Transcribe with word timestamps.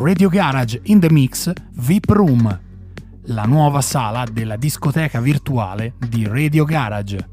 Radio 0.00 0.28
Garage 0.28 0.80
in 0.84 1.00
the 1.00 1.10
Mix 1.10 1.52
VIP 1.72 2.10
Room, 2.10 2.60
la 3.22 3.42
nuova 3.42 3.80
sala 3.80 4.24
della 4.30 4.54
discoteca 4.54 5.20
virtuale 5.20 5.94
di 5.98 6.24
Radio 6.24 6.64
Garage. 6.64 7.28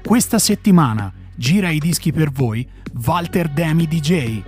Questa 0.00 0.38
settimana 0.38 1.12
gira 1.34 1.68
i 1.68 1.80
dischi 1.80 2.12
per 2.12 2.30
voi 2.30 2.64
Walter 3.04 3.48
Demi 3.48 3.88
DJ. 3.88 4.42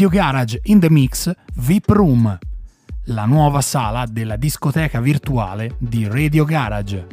Radio 0.00 0.18
Garage 0.18 0.60
in 0.62 0.80
the 0.80 0.88
Mix 0.88 1.30
VIP 1.56 1.90
Room, 1.90 2.38
la 3.04 3.26
nuova 3.26 3.60
sala 3.60 4.06
della 4.06 4.36
discoteca 4.36 4.98
virtuale 4.98 5.76
di 5.78 6.08
Radio 6.08 6.46
Garage. 6.46 7.06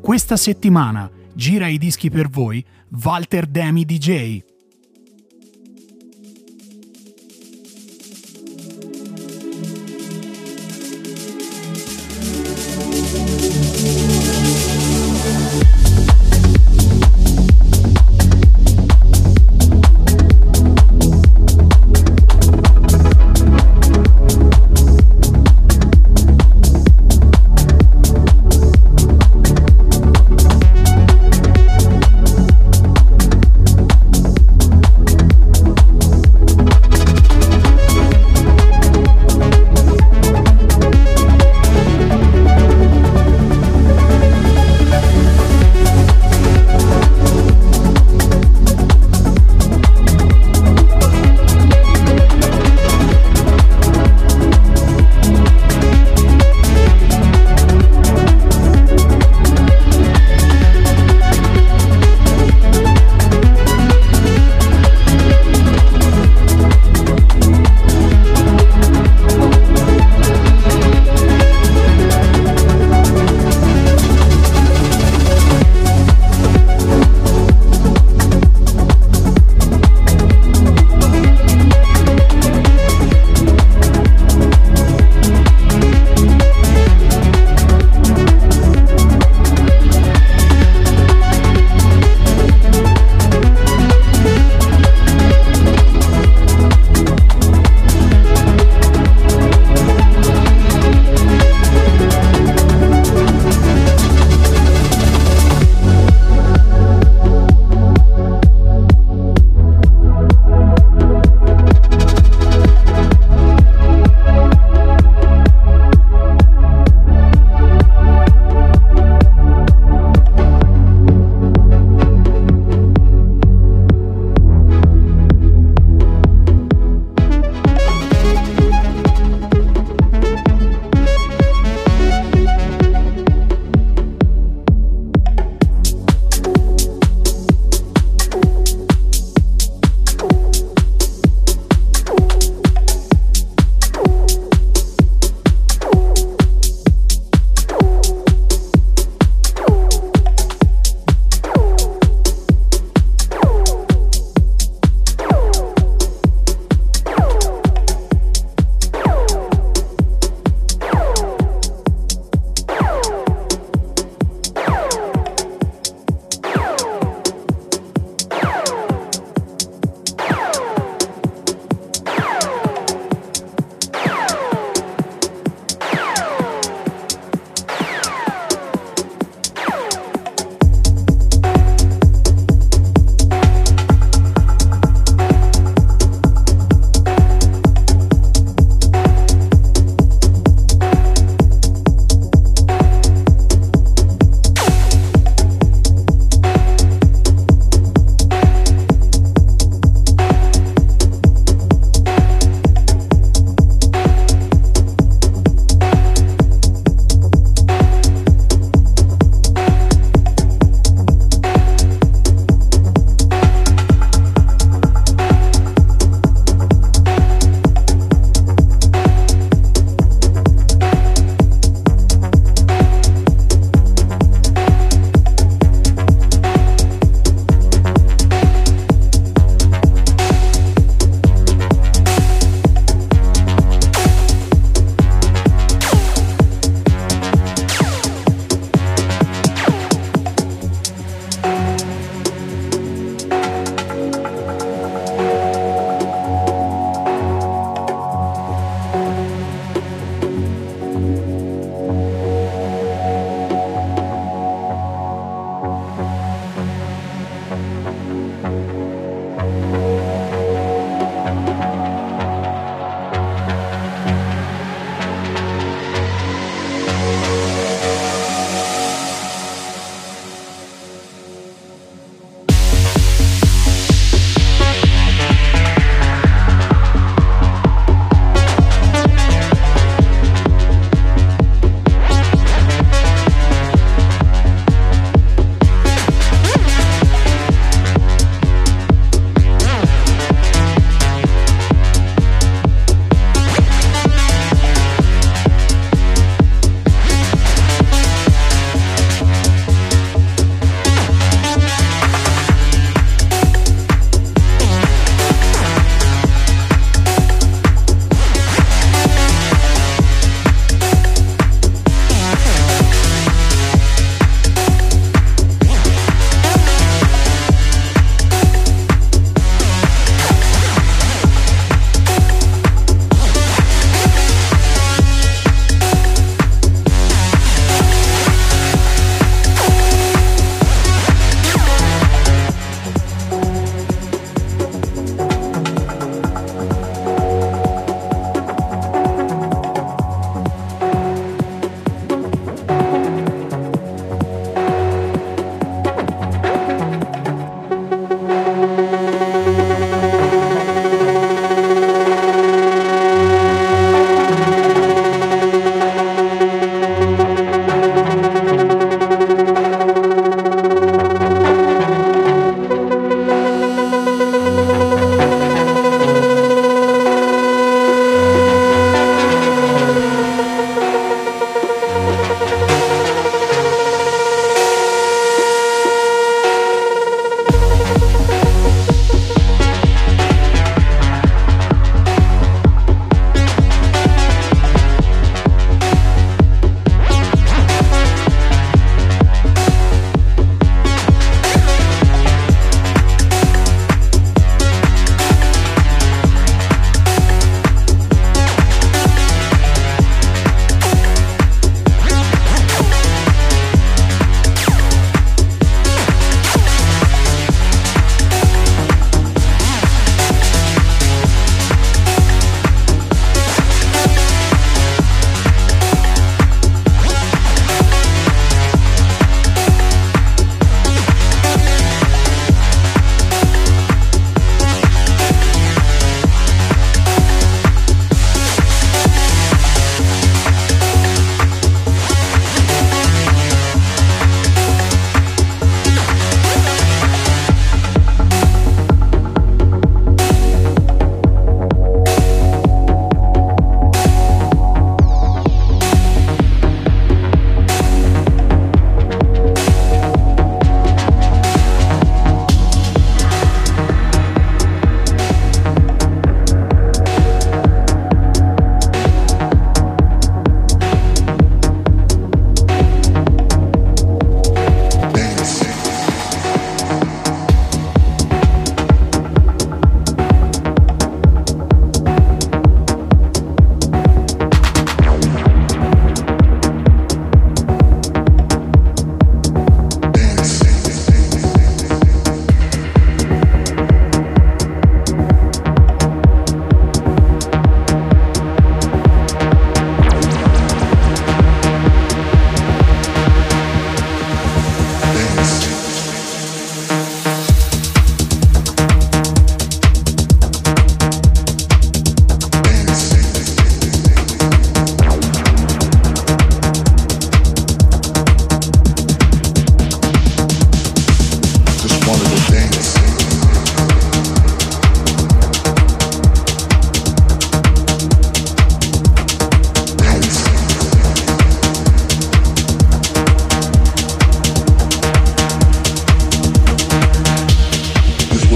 Questa 0.00 0.36
settimana 0.36 1.08
gira 1.32 1.68
i 1.68 1.78
dischi 1.78 2.10
per 2.10 2.28
voi 2.28 2.66
Walter 3.00 3.46
Demi 3.46 3.84
DJ. 3.84 4.49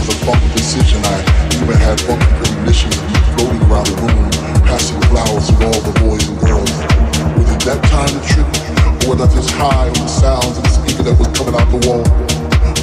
was 0.07 0.17
a 0.17 0.25
funky 0.25 0.49
decision. 0.55 1.01
I 1.05 1.21
even 1.63 1.77
had 1.77 2.01
funky 2.01 2.27
premonitions 2.43 2.97
floating 3.35 3.61
around 3.71 3.87
the 3.87 3.97
room, 4.03 4.31
passing 4.65 5.01
flowers 5.03 5.47
to 5.49 5.55
all 5.65 5.81
the 5.81 5.95
boys 6.01 6.29
and 6.29 6.39
girls. 6.41 6.71
Was 7.37 7.49
it 7.53 7.61
that 7.65 7.81
time 7.89 8.13
of 8.17 8.25
trip? 8.27 8.47
Or 9.07 9.17
was 9.17 9.21
I 9.21 9.35
just 9.35 9.51
high 9.51 9.89
on 9.89 9.95
the 9.95 10.07
sounds 10.07 10.59
of 10.59 10.65
the 10.65 10.71
speaker 10.71 11.03
that 11.05 11.19
was 11.19 11.29
coming 11.37 11.55
out 11.55 11.69
the 11.71 11.81
wall? 11.89 12.05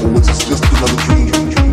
Or 0.03 0.13
was 0.13 0.27
this 0.27 0.47
just 0.47 0.63
another 0.65 0.97
dream? 1.05 1.70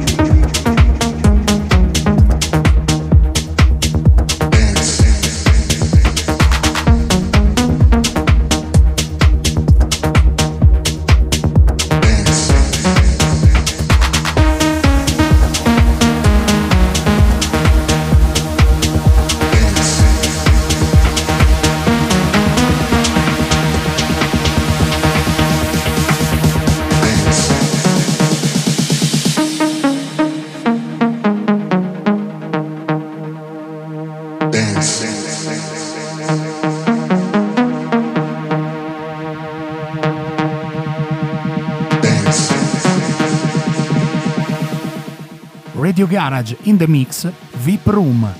Radio 45.98 46.16
Garage 46.16 46.56
in 46.62 46.76
the 46.76 46.86
Mix 46.86 47.28
VIP 47.54 47.86
Room, 47.88 48.32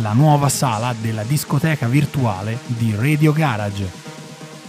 la 0.00 0.14
nuova 0.14 0.48
sala 0.48 0.94
della 0.98 1.22
discoteca 1.22 1.86
virtuale 1.86 2.58
di 2.64 2.94
Radio 2.96 3.34
Garage. 3.34 3.86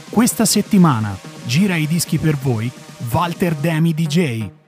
Questa 0.10 0.44
settimana 0.44 1.18
gira 1.46 1.78
i 1.78 1.88
dischi 1.88 2.18
per 2.18 2.36
voi 2.36 2.70
Walter 3.10 3.56
Demi 3.56 3.94
DJ. 3.94 4.59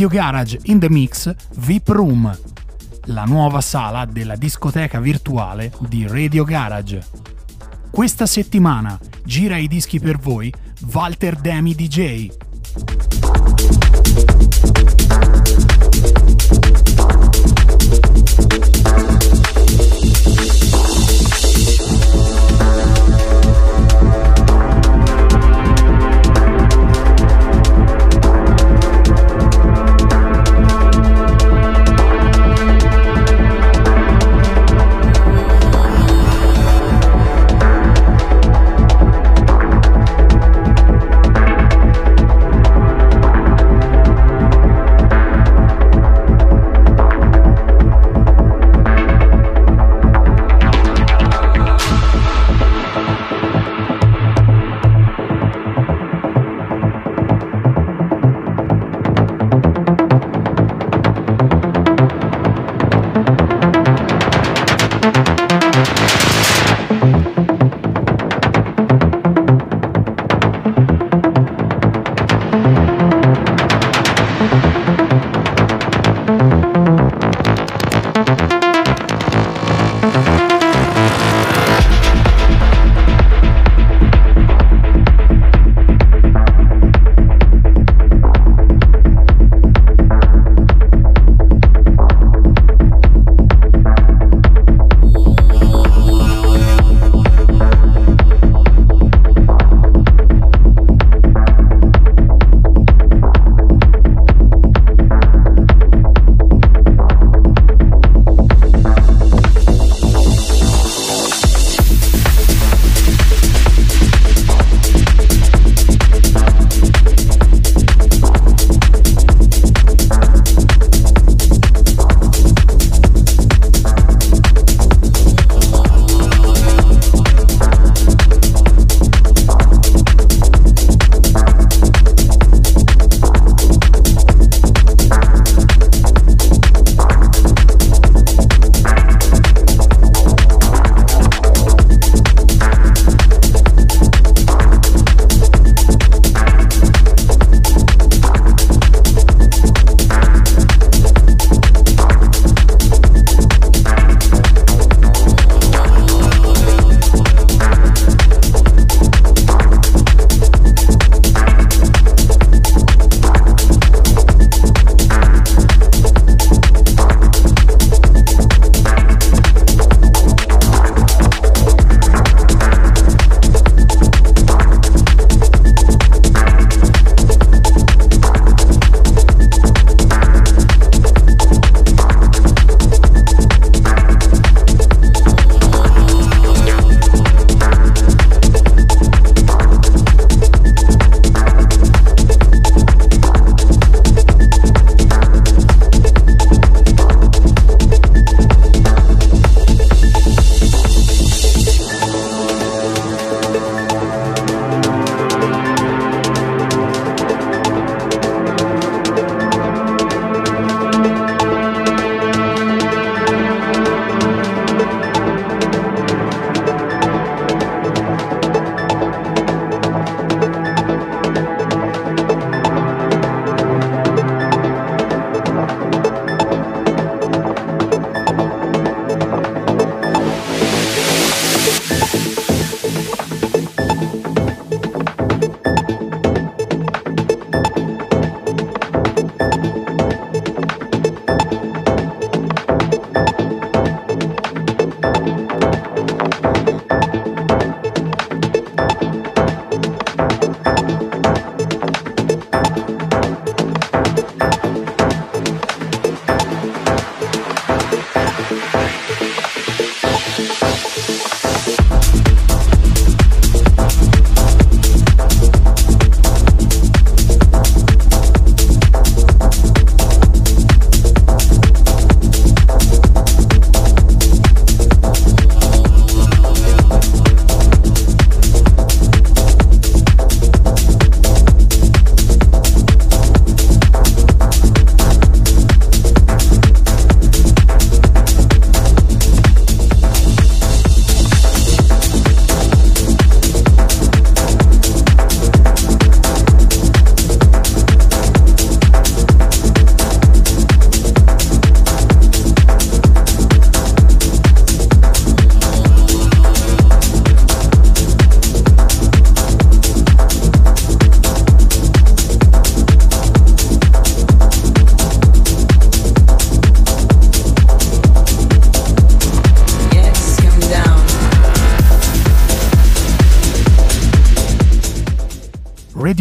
Radio 0.00 0.18
Garage 0.18 0.58
in 0.62 0.78
the 0.78 0.88
Mix 0.88 1.30
VIP 1.56 1.88
Room, 1.88 2.38
la 3.04 3.24
nuova 3.24 3.60
sala 3.60 4.06
della 4.06 4.34
discoteca 4.34 4.98
virtuale 4.98 5.70
di 5.78 6.06
Radio 6.06 6.42
Garage. 6.42 7.04
Questa 7.90 8.24
settimana 8.24 8.98
gira 9.26 9.58
i 9.58 9.68
dischi 9.68 10.00
per 10.00 10.16
voi 10.16 10.50
Walter 10.90 11.36
Demi 11.36 11.74
DJ. 11.74 12.39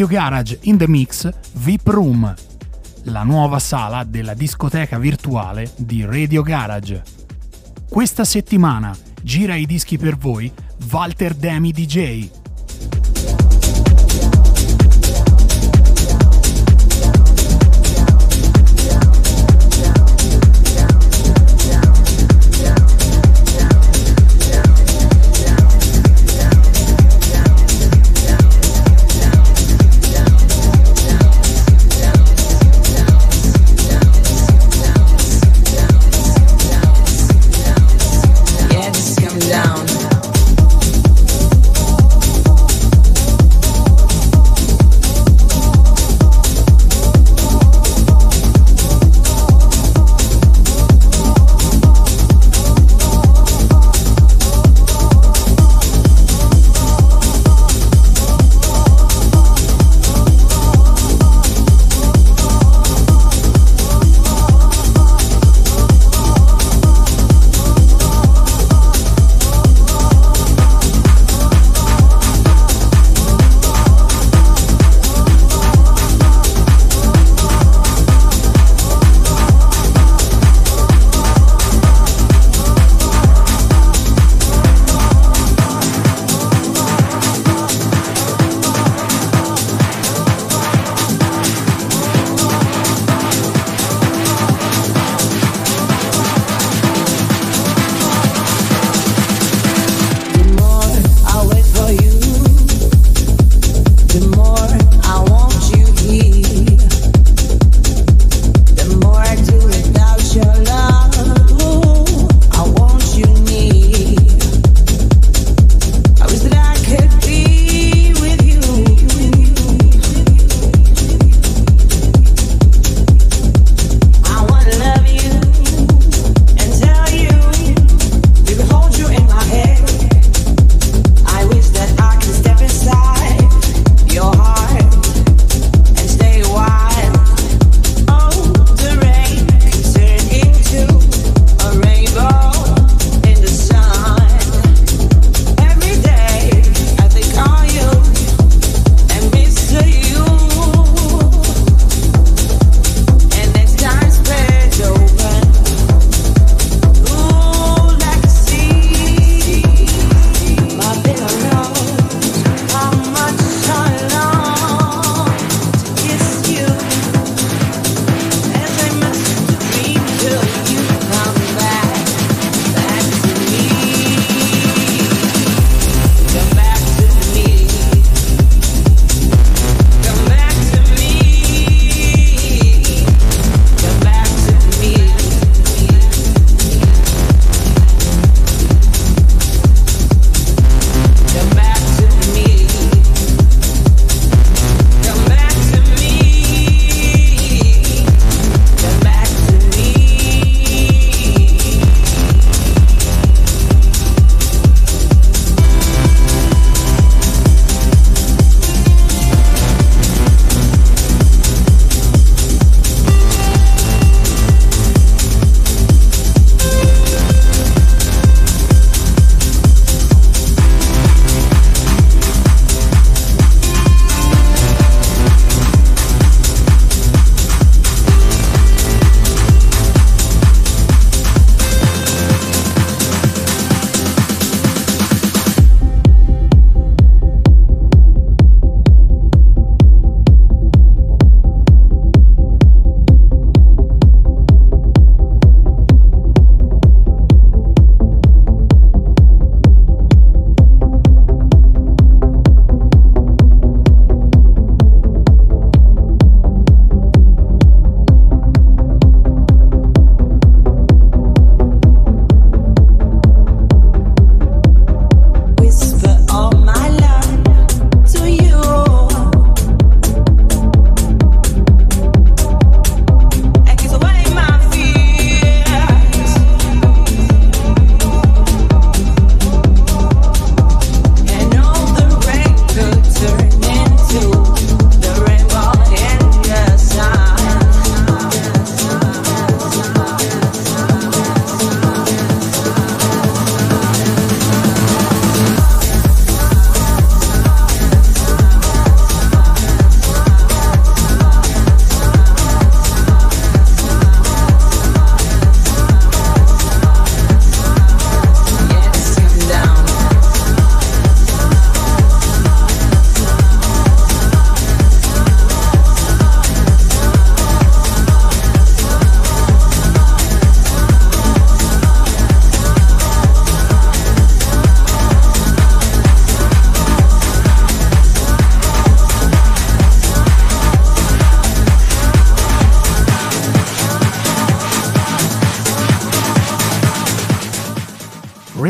Garage 0.09 0.57
in 0.61 0.75
the 0.75 0.87
Mix 0.87 1.29
VIP 1.53 1.87
Room, 1.89 2.33
la 3.03 3.21
nuova 3.21 3.59
sala 3.59 4.03
della 4.03 4.33
discoteca 4.33 4.97
virtuale 4.97 5.71
di 5.77 6.03
Radio 6.03 6.41
Garage. 6.41 7.03
Questa 7.87 8.23
settimana 8.23 8.97
gira 9.21 9.53
i 9.53 9.67
dischi 9.67 9.99
per 9.99 10.17
voi 10.17 10.51
Walter 10.89 11.35
Demi 11.35 11.71
DJ. 11.71 12.38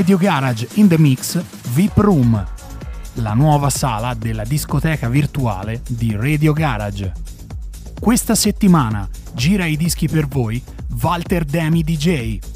Radio 0.10 0.28
Garage 0.28 0.68
in 0.80 0.88
the 0.88 0.98
Mix 0.98 1.40
VIP 1.72 1.98
Room, 1.98 2.44
la 3.14 3.34
nuova 3.36 3.70
sala 3.70 4.16
della 4.16 4.44
discoteca 4.44 5.08
virtuale 5.08 5.84
di 5.88 6.16
Radio 6.16 6.52
Garage. 6.52 7.14
Questa 8.00 8.34
settimana 8.34 9.08
gira 9.36 9.66
i 9.66 9.78
dischi 9.78 10.08
per 10.08 10.28
voi 10.28 10.60
Walter 11.00 11.46
Demi 11.46 11.84
DJ. 11.84 12.49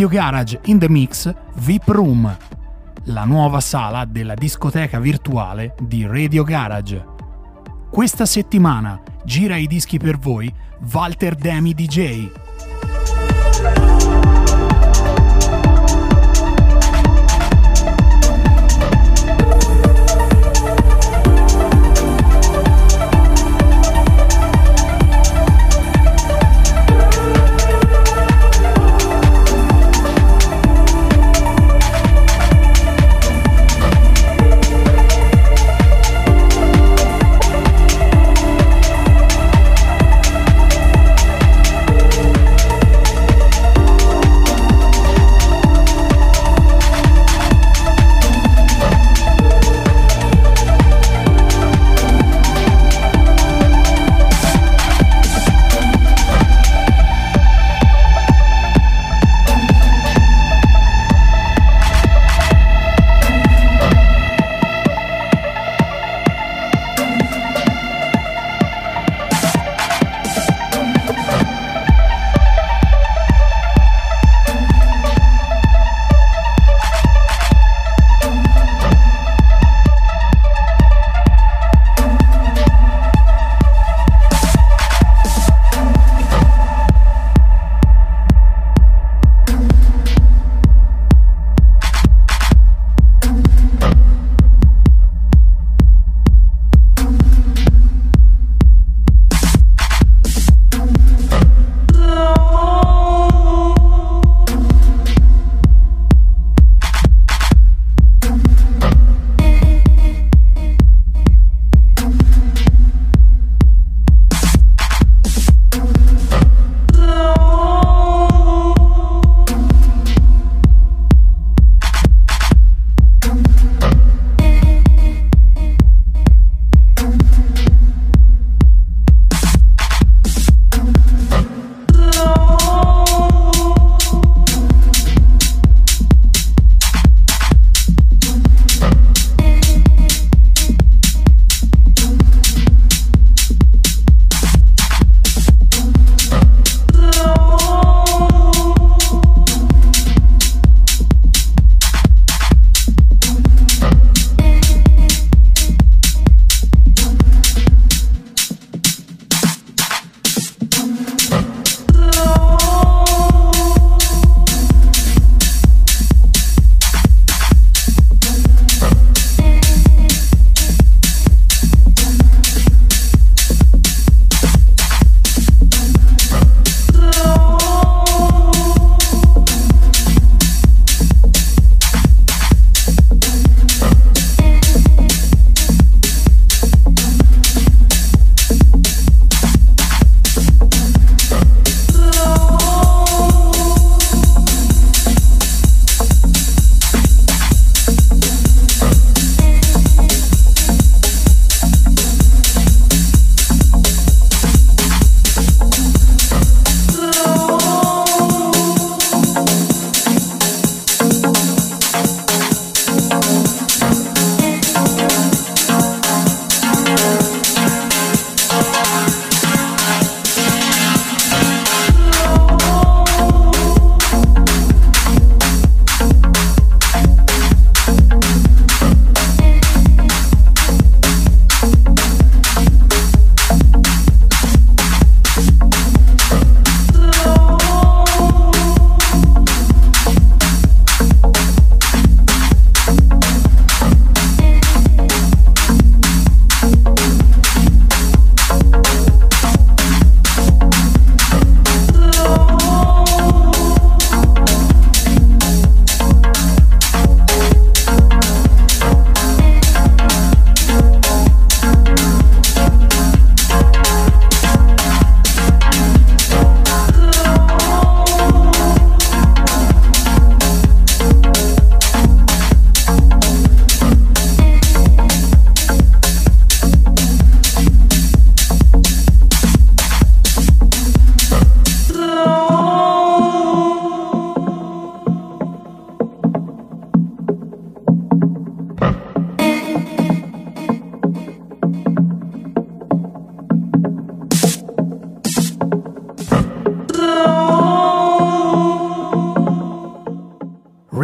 Radio 0.00 0.18
Garage 0.18 0.60
in 0.64 0.78
the 0.78 0.88
Mix 0.88 1.30
VIP 1.56 1.88
Room, 1.88 2.38
la 3.04 3.24
nuova 3.24 3.60
sala 3.60 4.06
della 4.06 4.32
discoteca 4.32 4.98
virtuale 4.98 5.74
di 5.78 6.06
Radio 6.06 6.42
Garage. 6.42 7.04
Questa 7.90 8.24
settimana 8.24 8.98
gira 9.26 9.56
i 9.56 9.66
dischi 9.66 9.98
per 9.98 10.16
voi 10.16 10.50
Walter 10.90 11.34
Demi 11.34 11.74
DJ. 11.74 12.39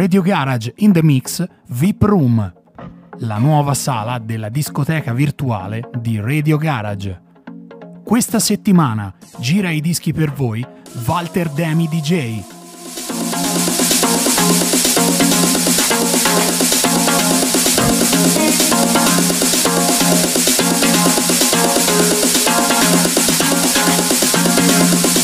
Radio 0.07 0.21
Garage 0.21 0.71
in 0.77 0.93
the 0.93 1.03
Mix 1.03 1.45
VIP 1.67 2.03
Room, 2.03 2.53
la 3.17 3.37
nuova 3.39 3.73
sala 3.73 4.19
della 4.19 4.47
discoteca 4.47 5.11
virtuale 5.11 5.89
di 5.99 6.17
Radio 6.17 6.55
Garage. 6.55 7.21
Questa 8.05 8.39
settimana 8.39 9.13
gira 9.39 9.69
i 9.69 9.81
dischi 9.81 10.13
per 10.13 10.31
voi 10.31 10.65
Walter 11.05 11.49
Demi 11.49 11.89
DJ. 11.89 12.41
Thank 24.69 25.16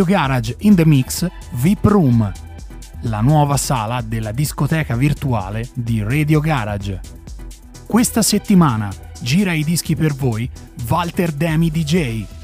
Radio 0.00 0.16
Garage 0.16 0.56
in 0.60 0.74
the 0.74 0.86
Mix 0.86 1.30
VIP 1.50 1.84
Room, 1.84 2.32
la 3.02 3.20
nuova 3.20 3.58
sala 3.58 4.00
della 4.00 4.32
discoteca 4.32 4.96
virtuale 4.96 5.68
di 5.74 6.02
Radio 6.02 6.40
Garage. 6.40 7.00
Questa 7.86 8.22
settimana 8.22 8.90
gira 9.20 9.52
i 9.52 9.62
dischi 9.62 9.94
per 9.94 10.14
voi 10.14 10.48
Walter 10.88 11.32
Demi 11.32 11.70
DJ. 11.70 12.39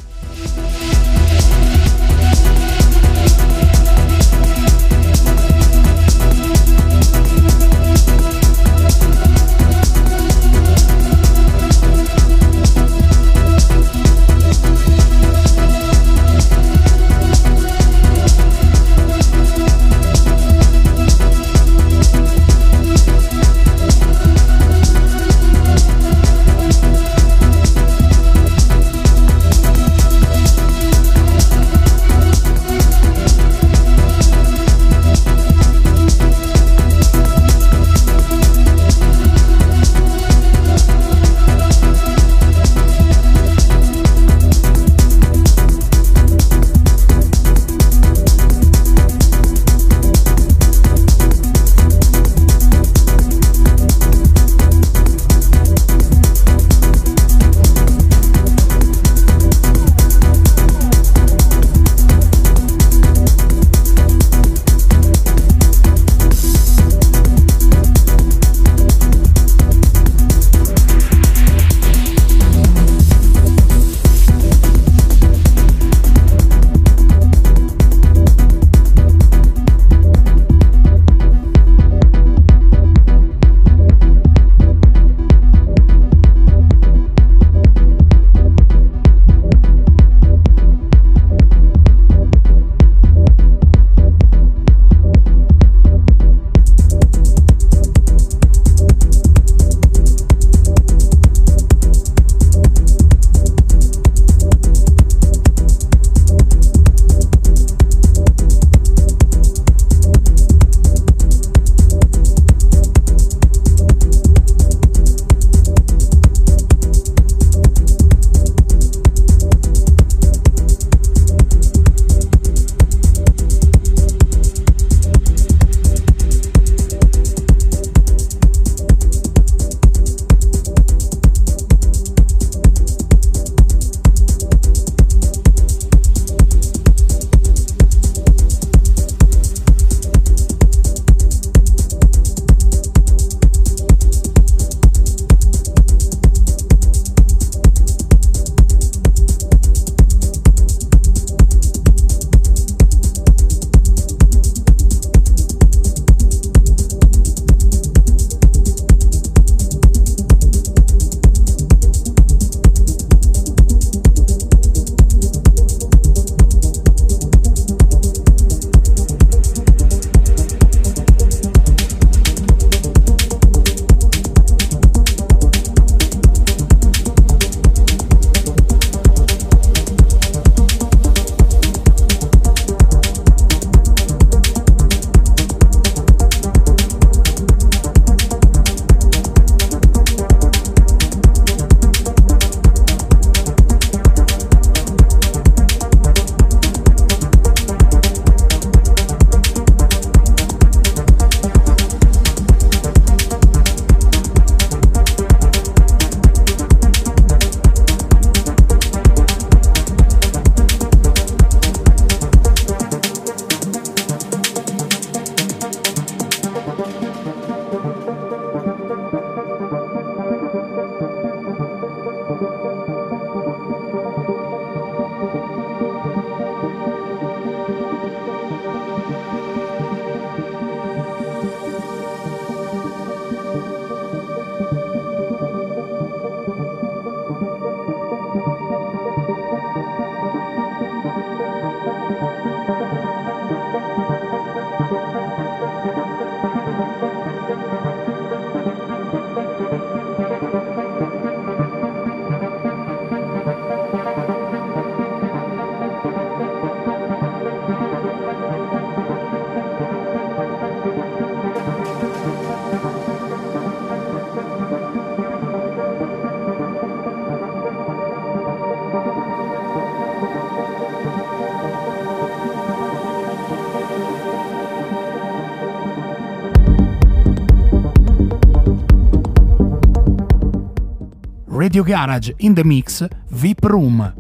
Radio 281.77 281.95
Garage 281.95 282.35
in 282.39 282.55
the 282.55 282.65
Mix 282.65 283.07
VIP 283.33 283.65
Room, 283.65 284.15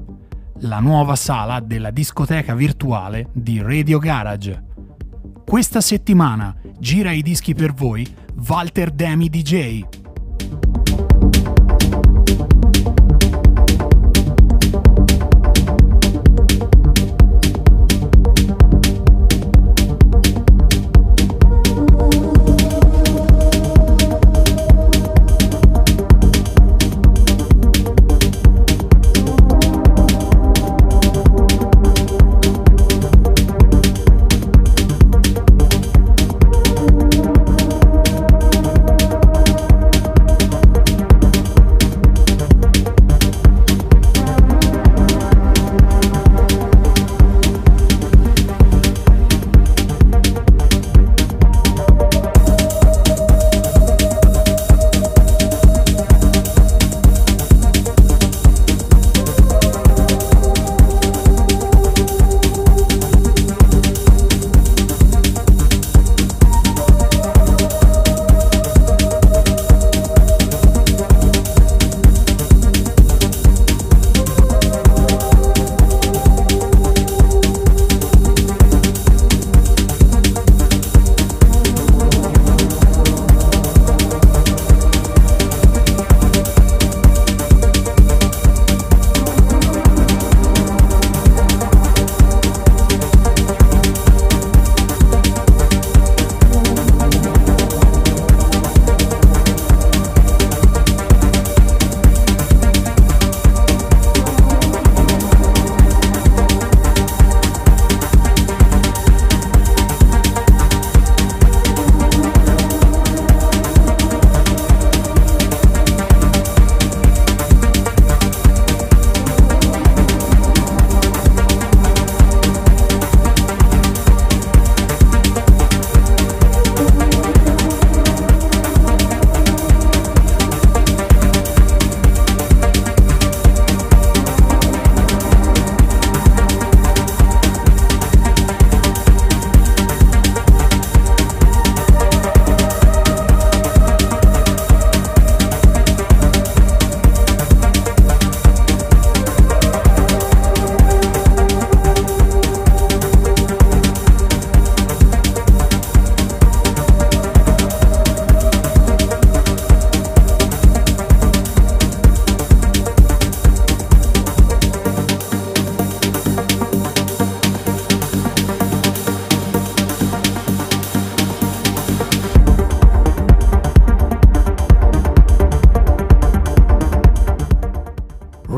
la 0.58 0.78
nuova 0.78 1.16
sala 1.16 1.60
della 1.60 1.90
discoteca 1.90 2.54
virtuale 2.54 3.30
di 3.32 3.62
Radio 3.62 3.98
Garage. 3.98 4.62
Questa 5.42 5.80
settimana 5.80 6.54
gira 6.78 7.12
i 7.12 7.22
dischi 7.22 7.54
per 7.54 7.72
voi 7.72 8.06
Walter 8.46 8.90
Demi 8.90 9.30
DJ. 9.30 9.95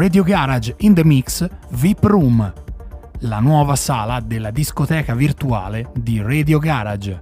Radio 0.09 0.23
Garage 0.23 0.75
in 0.79 0.95
the 0.95 1.05
Mix 1.05 1.47
VIP 1.69 2.05
Room, 2.05 2.53
la 3.19 3.41
nuova 3.41 3.77
sala 3.77 4.21
della 4.21 4.51
discoteca 4.51 5.15
virtuale 5.15 5.91
di 5.93 6.23
Radio 6.23 6.59
Garage. 6.59 7.21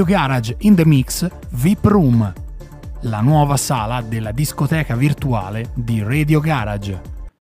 Radio 0.00 0.16
Garage 0.16 0.56
in 0.60 0.74
the 0.76 0.86
Mix 0.86 1.28
VIP 1.50 1.84
Room, 1.84 2.32
la 3.00 3.20
nuova 3.20 3.58
sala 3.58 4.00
della 4.00 4.32
discoteca 4.32 4.96
virtuale 4.96 5.72
di 5.74 6.02
Radio 6.02 6.40
Garage. 6.40 7.09